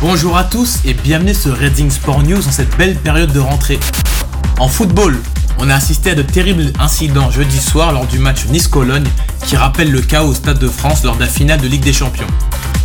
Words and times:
Bonjour 0.00 0.36
à 0.36 0.44
tous 0.44 0.78
et 0.84 0.94
bienvenue 0.94 1.34
sur 1.34 1.56
Reading 1.56 1.90
Sport 1.90 2.22
News 2.22 2.46
en 2.46 2.50
cette 2.50 2.76
belle 2.76 2.96
période 2.96 3.32
de 3.32 3.40
rentrée. 3.40 3.78
En 4.58 4.68
football, 4.68 5.18
on 5.58 5.70
a 5.70 5.74
assisté 5.74 6.10
à 6.10 6.14
de 6.14 6.22
terribles 6.22 6.72
incidents 6.78 7.30
jeudi 7.30 7.58
soir 7.58 7.92
lors 7.92 8.06
du 8.06 8.18
match 8.18 8.46
Nice-Cologne 8.46 9.08
qui 9.46 9.56
rappelle 9.56 9.90
le 9.90 10.00
chaos 10.00 10.28
au 10.28 10.34
Stade 10.34 10.58
de 10.58 10.68
France 10.68 11.04
lors 11.04 11.16
de 11.16 11.20
la 11.20 11.26
finale 11.28 11.60
de 11.60 11.66
Ligue 11.68 11.82
des 11.82 11.92
Champions. 11.92 12.26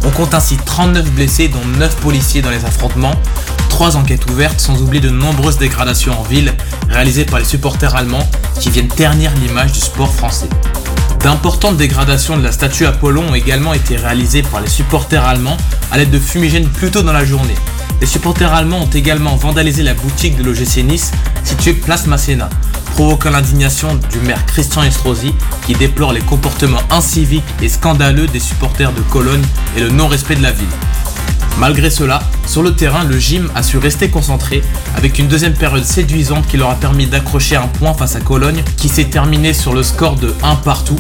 On 0.04 0.10
compte 0.10 0.34
ainsi 0.34 0.58
39 0.58 1.12
blessés 1.12 1.48
dont 1.48 1.66
9 1.78 1.96
policiers 1.98 2.42
dans 2.42 2.50
les 2.50 2.66
affrontements, 2.66 3.16
3 3.70 3.98
enquêtes 3.98 4.30
ouvertes 4.30 4.60
sans 4.60 4.82
oublier 4.82 5.02
de 5.02 5.10
nombreuses 5.10 5.58
dégradations 5.58 6.20
en 6.20 6.24
ville 6.24 6.54
réalisées 6.90 7.26
par 7.26 7.40
les 7.40 7.46
supporters 7.46 7.96
allemands 7.96 8.28
qui 8.60 8.70
viennent 8.70 8.88
ternir 8.88 9.32
l'image 9.42 9.72
du 9.72 9.80
sport 9.80 10.14
français. 10.14 10.50
D'importantes 11.20 11.78
dégradations 11.78 12.38
de 12.38 12.44
la 12.44 12.52
statue 12.52 12.86
Apollon 12.86 13.24
ont 13.30 13.36
également 13.36 13.74
été 13.74 13.96
réalisées 13.96 14.42
par 14.42 14.62
les 14.62 14.70
supporters 14.70 15.24
allemands 15.24 15.58
à 15.92 15.98
l'aide 15.98 16.12
de 16.12 16.20
fumigènes 16.20 16.68
plus 16.68 16.92
tôt 16.92 17.04
dans 17.04 17.14
la 17.14 17.26
journée. 17.26 17.56
Les 18.00 18.08
supporters 18.08 18.54
allemands 18.54 18.82
ont 18.82 18.90
également 18.90 19.36
vandalisé 19.36 19.84
la 19.84 19.94
boutique 19.94 20.36
de 20.36 20.44
l'OGC 20.44 20.84
Nice 20.84 21.12
située 21.44 21.74
place 21.74 22.08
Masséna, 22.08 22.50
provoquant 22.94 23.30
l'indignation 23.30 24.00
du 24.12 24.20
maire 24.20 24.44
Christian 24.48 24.84
Estrosi 24.84 25.34
qui 25.66 25.74
déplore 25.74 26.14
les 26.14 26.22
comportements 26.22 26.82
inciviques 26.90 27.44
et 27.62 27.70
scandaleux 27.70 28.28
des 28.28 28.40
supporters 28.40 28.92
de 28.92 29.02
Cologne 29.02 29.44
et 29.78 29.82
le 29.82 29.90
non-respect 29.90 30.36
de 30.36 30.44
la 30.44 30.52
ville. 30.52 30.68
Malgré 31.60 31.90
cela, 31.90 32.22
sur 32.48 32.64
le 32.64 32.74
terrain, 32.74 33.04
le 33.04 33.20
gym 33.20 33.52
a 33.56 33.64
su 33.64 33.78
rester 33.78 34.10
concentré 34.10 34.62
avec 34.96 35.20
une 35.20 35.28
deuxième 35.28 35.54
période 35.54 35.84
séduisante 35.84 36.48
qui 36.48 36.58
leur 36.58 36.70
a 36.70 36.76
permis 36.76 37.06
d'accrocher 37.06 37.56
un 37.56 37.68
point 37.68 37.94
face 37.94 38.16
à 38.16 38.20
Cologne 38.20 38.64
qui 38.78 38.90
s'est 38.90 39.06
terminé 39.06 39.54
sur 39.54 39.74
le 39.74 39.84
score 39.84 40.16
de 40.16 40.34
1 40.44 40.56
partout. 40.56 41.00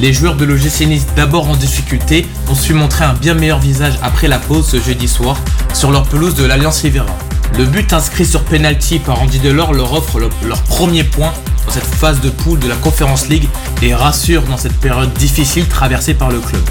Les 0.00 0.12
joueurs 0.12 0.36
de 0.36 0.44
l'OGC 0.44 1.14
d'abord 1.14 1.48
en 1.48 1.56
difficulté, 1.56 2.26
ont 2.48 2.54
su 2.54 2.74
montrer 2.74 3.04
un 3.04 3.14
bien 3.14 3.34
meilleur 3.34 3.60
visage 3.60 3.98
après 4.02 4.28
la 4.28 4.38
pause 4.38 4.66
ce 4.66 4.80
jeudi 4.80 5.08
soir 5.08 5.36
sur 5.74 5.90
leur 5.90 6.04
pelouse 6.04 6.34
de 6.34 6.44
l'Alliance 6.44 6.80
Rivera. 6.80 7.29
Le 7.58 7.66
but 7.66 7.92
inscrit 7.92 8.24
sur 8.24 8.42
penalty 8.44 8.98
par 8.98 9.20
Andy 9.20 9.38
Delors 9.38 9.72
leur 9.72 9.92
offre 9.92 10.18
leur 10.18 10.62
premier 10.62 11.04
point 11.04 11.32
dans 11.66 11.72
cette 11.72 11.84
phase 11.84 12.20
de 12.20 12.30
poule 12.30 12.58
de 12.58 12.68
la 12.68 12.76
Conference 12.76 13.28
League 13.28 13.48
et 13.82 13.94
rassure 13.94 14.42
dans 14.42 14.56
cette 14.56 14.76
période 14.78 15.12
difficile 15.14 15.66
traversée 15.66 16.14
par 16.14 16.30
le 16.30 16.38
club. 16.38 16.62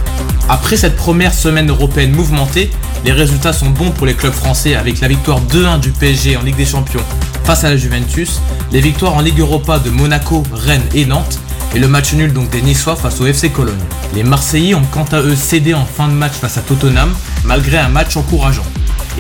Après 0.48 0.78
cette 0.78 0.96
première 0.96 1.34
semaine 1.34 1.70
européenne 1.70 2.12
mouvementée, 2.12 2.72
les 3.06 3.12
résultats 3.12 3.54
sont 3.54 3.70
bons 3.70 3.92
pour 3.92 4.08
les 4.08 4.16
clubs 4.16 4.34
français 4.34 4.76
avec 4.76 5.00
la 5.00 5.08
victoire 5.08 5.42
2-1 5.42 5.80
du 5.80 5.92
PSG 5.92 6.38
en 6.38 6.42
Ligue 6.42 6.58
des 6.58 6.66
Champions 6.66 7.04
face 7.44 7.64
à 7.64 7.70
la 7.70 7.78
Juventus, 7.78 8.42
les 8.72 8.82
victoires 8.82 9.16
en 9.16 9.22
Ligue 9.22 9.40
Europa 9.40 9.80
de 9.80 9.90
Monaco, 9.90 10.44
Rennes 10.52 10.88
et 10.94 11.06
Nantes, 11.06 11.40
et 11.76 11.80
le 11.80 11.88
match 11.88 12.14
nul 12.14 12.34
donc 12.34 12.50
des 12.50 12.62
Niçois 12.62 12.96
face 12.96 13.22
au 13.22 13.26
FC 13.26 13.50
Cologne. 13.50 13.80
Les 14.16 14.24
Marseillais 14.24 14.76
ont 14.76 14.86
quant 14.92 15.06
à 15.12 15.22
eux 15.22 15.36
cédé 15.36 15.74
en 15.74 15.86
fin 15.86 16.08
de 16.08 16.14
match 16.14 16.34
face 16.34 16.58
à 16.58 16.62
Tottenham, 16.62 17.14
malgré 17.44 17.78
un 17.78 17.90
match 17.90 18.18
encourageant. 18.18 18.66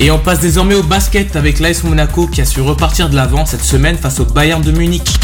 Et 0.01 0.11
on 0.11 0.17
passe 0.17 0.39
désormais 0.39 0.75
au 0.75 0.83
basket 0.83 1.35
avec 1.35 1.59
l'AS 1.59 1.83
Monaco 1.83 2.25
qui 2.25 2.39
a 2.39 2.45
su 2.45 2.61
repartir 2.61 3.09
de 3.09 3.17
l'avant 3.17 3.45
cette 3.45 3.63
semaine 3.63 3.97
face 3.97 4.21
au 4.21 4.25
Bayern 4.25 4.61
de 4.61 4.71
Munich. 4.71 5.19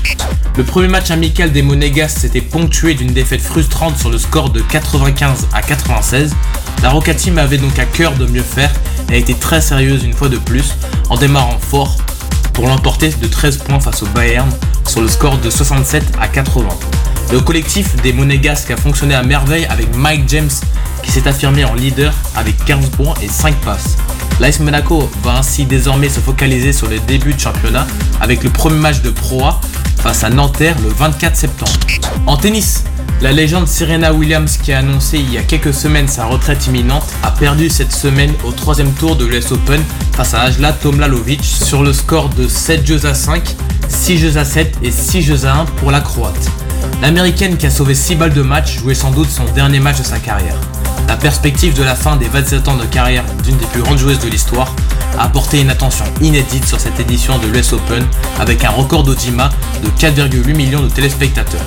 Le 0.57 0.65
premier 0.65 0.89
match 0.89 1.11
amical 1.11 1.53
des 1.53 1.61
Monégas 1.61 2.09
s'était 2.09 2.41
ponctué 2.41 2.93
d'une 2.93 3.13
défaite 3.13 3.41
frustrante 3.41 3.97
sur 3.97 4.09
le 4.09 4.17
score 4.17 4.49
de 4.49 4.59
95 4.59 5.47
à 5.53 5.61
96. 5.61 6.35
La 6.83 6.89
Roca 6.89 7.13
Team 7.13 7.37
avait 7.37 7.57
donc 7.57 7.79
à 7.79 7.85
cœur 7.85 8.15
de 8.15 8.25
mieux 8.25 8.43
faire 8.43 8.69
et 9.09 9.13
a 9.13 9.17
été 9.17 9.33
très 9.33 9.61
sérieuse 9.61 10.03
une 10.03 10.13
fois 10.13 10.27
de 10.27 10.37
plus 10.37 10.75
en 11.09 11.15
démarrant 11.15 11.57
fort 11.57 11.95
pour 12.51 12.67
l'emporter 12.67 13.09
de 13.09 13.27
13 13.27 13.59
points 13.59 13.79
face 13.79 14.03
au 14.03 14.07
Bayern 14.07 14.49
sur 14.87 15.01
le 15.01 15.07
score 15.07 15.37
de 15.37 15.49
67 15.49 16.03
à 16.19 16.27
80. 16.27 16.67
Le 17.31 17.39
collectif 17.39 17.95
des 18.01 18.11
Monégasques 18.11 18.71
a 18.71 18.77
fonctionné 18.77 19.15
à 19.15 19.23
merveille 19.23 19.67
avec 19.69 19.95
Mike 19.95 20.27
James 20.27 20.51
qui 21.01 21.11
s'est 21.11 21.27
affirmé 21.29 21.63
en 21.63 21.75
leader 21.75 22.13
avec 22.35 22.57
15 22.65 22.89
points 22.89 23.13
et 23.21 23.29
5 23.29 23.55
passes. 23.61 23.95
L'AS 24.39 24.59
Monaco 24.59 25.09
va 25.23 25.37
ainsi 25.37 25.65
désormais 25.65 26.09
se 26.09 26.19
focaliser 26.19 26.73
sur 26.73 26.89
le 26.89 26.99
début 26.99 27.33
de 27.33 27.39
championnat 27.39 27.87
avec 28.19 28.43
le 28.43 28.49
premier 28.49 28.79
match 28.79 29.01
de 29.01 29.09
Pro 29.09 29.41
face 29.97 30.23
à 30.23 30.29
Nanterre 30.29 30.75
le 30.83 30.89
24 30.89 31.35
septembre. 31.35 31.71
En 32.27 32.35
tennis, 32.35 32.83
la 33.21 33.31
légende 33.31 33.67
Serena 33.67 34.13
Williams 34.13 34.57
qui 34.57 34.73
a 34.73 34.79
annoncé 34.79 35.17
il 35.19 35.33
y 35.33 35.37
a 35.37 35.41
quelques 35.41 35.73
semaines 35.73 36.07
sa 36.07 36.25
retraite 36.25 36.67
imminente 36.67 37.05
a 37.23 37.31
perdu 37.31 37.69
cette 37.69 37.93
semaine 37.93 38.33
au 38.43 38.51
troisième 38.51 38.91
tour 38.91 39.15
de 39.15 39.25
l'US 39.25 39.51
Open 39.51 39.81
face 40.11 40.33
à 40.33 40.41
Ajla 40.41 40.73
Tomlalovic 40.73 41.43
sur 41.43 41.81
le 41.81 41.93
score 41.93 42.29
de 42.29 42.47
7 42.47 42.85
jeux 42.85 43.05
à 43.05 43.13
5, 43.13 43.41
6 43.87 44.17
jeux 44.17 44.37
à 44.37 44.43
7 44.43 44.79
et 44.83 44.91
6 44.91 45.21
jeux 45.21 45.45
à 45.45 45.61
1 45.61 45.65
pour 45.65 45.91
la 45.91 46.01
Croate. 46.01 46.64
L'américaine 47.01 47.57
qui 47.57 47.65
a 47.65 47.69
sauvé 47.69 47.95
6 47.95 48.15
balles 48.15 48.33
de 48.33 48.41
match 48.41 48.79
jouait 48.79 48.95
sans 48.95 49.11
doute 49.11 49.29
son 49.29 49.45
dernier 49.53 49.79
match 49.79 49.99
de 49.99 50.03
sa 50.03 50.19
carrière. 50.19 50.55
La 51.07 51.15
perspective 51.15 51.75
de 51.75 51.83
la 51.83 51.95
fin 51.95 52.15
des 52.15 52.27
27 52.27 52.67
ans 52.67 52.77
de 52.77 52.85
carrière 52.85 53.23
d'une 53.43 53.57
des 53.57 53.65
plus 53.67 53.81
grandes 53.81 53.99
joueuses 53.99 54.19
de 54.19 54.27
l'histoire 54.27 54.73
a 55.17 55.23
apporté 55.23 55.61
une 55.61 55.69
attention 55.69 56.05
inédite 56.21 56.65
sur 56.65 56.79
cette 56.79 56.99
édition 56.99 57.37
de 57.37 57.47
l'US 57.47 57.73
Open 57.73 58.05
avec 58.39 58.63
un 58.63 58.71
record 58.71 59.03
d'Ojima 59.03 59.49
de 59.83 59.89
4,8 59.89 60.55
millions 60.55 60.81
de 60.81 60.89
téléspectateurs. 60.89 61.65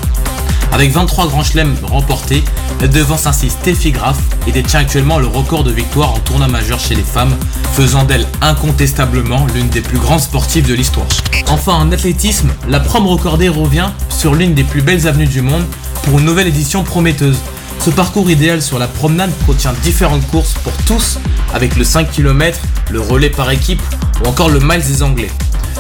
Avec 0.73 0.93
23 0.93 1.29
grands 1.29 1.43
chelems 1.43 1.77
remportés, 1.83 2.45
elle 2.83 2.91
devance 2.91 3.27
ainsi 3.27 3.49
Steffi 3.49 3.91
Graf 3.91 4.19
et 4.47 4.53
détient 4.53 4.81
actuellement 4.81 5.19
le 5.19 5.27
record 5.27 5.65
de 5.65 5.71
victoires 5.71 6.15
en 6.15 6.19
tournoi 6.19 6.47
majeur 6.47 6.79
chez 6.79 6.95
les 6.95 7.03
femmes, 7.03 7.35
faisant 7.73 8.05
d'elle 8.05 8.27
incontestablement 8.43 9.47
l'une 9.55 9.69
des 9.69 9.81
plus 9.81 9.99
grandes 9.99 10.21
sportives 10.21 10.69
de 10.69 10.75
l'histoire. 10.75 11.07
Enfin 11.49 11.73
en 11.73 11.91
athlétisme, 11.91 12.51
la 12.69 12.81
prom 12.81 13.07
recordée 13.07 13.49
revient 13.49 13.89
sur 14.19 14.35
l'une 14.35 14.53
des 14.53 14.65
plus 14.65 14.83
belles 14.83 15.07
avenues 15.07 15.29
du 15.29 15.43
monde 15.43 15.65
pour 16.03 16.19
une 16.19 16.25
nouvelle 16.25 16.49
édition 16.49 16.83
prometteuse. 16.83 17.39
Ce 17.79 17.91
parcours 17.91 18.29
idéal 18.29 18.61
sur 18.61 18.81
la 18.81 18.89
promenade 18.89 19.31
contient 19.47 19.73
différentes 19.85 20.27
courses 20.27 20.55
pour 20.65 20.73
tous, 20.89 21.21
avec 21.55 21.77
le 21.77 21.85
5 21.85 22.11
km, 22.11 22.59
le 22.91 23.01
relais 23.01 23.31
par 23.31 23.49
équipe 23.53 23.81
ou 24.21 24.29
encore 24.29 24.49
le 24.49 24.59
miles 24.59 24.83
des 24.85 25.05
Anglais. 25.05 25.31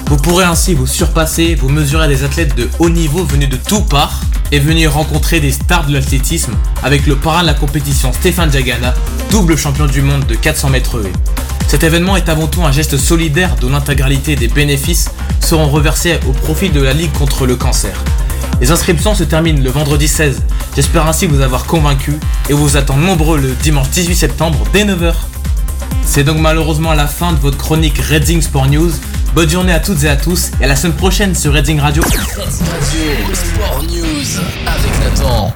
Vous 0.06 0.18
pourrez 0.18 0.44
ainsi 0.44 0.74
vous 0.74 0.86
surpasser, 0.86 1.56
vous 1.56 1.68
mesurer 1.68 2.04
à 2.04 2.06
des 2.06 2.22
athlètes 2.22 2.54
de 2.54 2.70
haut 2.78 2.90
niveau 2.90 3.24
venus 3.24 3.48
de 3.48 3.56
tout 3.56 3.82
part 3.82 4.20
et 4.52 4.60
venir 4.60 4.92
rencontrer 4.92 5.40
des 5.40 5.50
stars 5.50 5.88
de 5.88 5.92
l'athlétisme 5.92 6.52
avec 6.84 7.08
le 7.08 7.16
parrain 7.16 7.42
de 7.42 7.48
la 7.48 7.54
compétition 7.54 8.12
Stéphane 8.12 8.50
Diagana, 8.50 8.94
double 9.32 9.56
champion 9.56 9.86
du 9.86 10.00
monde 10.00 10.24
de 10.26 10.36
400 10.36 10.70
mètres. 10.70 11.00
Cet 11.66 11.82
événement 11.82 12.16
est 12.16 12.28
avant 12.28 12.46
tout 12.46 12.62
un 12.62 12.70
geste 12.70 12.98
solidaire 12.98 13.56
dont 13.60 13.70
l'intégralité 13.70 14.36
des 14.36 14.48
bénéfices 14.48 15.10
seront 15.40 15.68
reversés 15.68 16.20
au 16.28 16.32
profit 16.32 16.70
de 16.70 16.80
la 16.80 16.92
Ligue 16.92 17.12
contre 17.12 17.44
le 17.44 17.56
cancer. 17.56 17.92
Les 18.60 18.72
inscriptions 18.72 19.14
se 19.14 19.22
terminent 19.22 19.62
le 19.62 19.70
vendredi 19.70 20.08
16. 20.08 20.42
J'espère 20.74 21.06
ainsi 21.06 21.26
vous 21.26 21.40
avoir 21.40 21.64
convaincu 21.64 22.18
et 22.48 22.52
vous 22.52 22.76
attend 22.76 22.96
nombreux 22.96 23.38
le 23.38 23.52
dimanche 23.62 23.88
18 23.90 24.14
septembre 24.16 24.58
dès 24.72 24.84
9h. 24.84 25.14
C'est 26.04 26.24
donc 26.24 26.38
malheureusement 26.38 26.92
la 26.92 27.06
fin 27.06 27.32
de 27.32 27.38
votre 27.38 27.56
chronique 27.56 27.98
Reading 27.98 28.42
Sport 28.42 28.66
News. 28.66 28.90
Bonne 29.34 29.48
journée 29.48 29.72
à 29.72 29.80
toutes 29.80 30.02
et 30.02 30.08
à 30.08 30.16
tous 30.16 30.50
et 30.60 30.64
à 30.64 30.66
la 30.66 30.74
semaine 30.74 30.96
prochaine 30.96 31.34
sur 31.34 31.52
Reading 31.52 31.78
Radio. 31.78 32.02
Sport 32.02 33.82
News 33.84 34.40
avec 34.66 35.04
Nathan. 35.04 35.54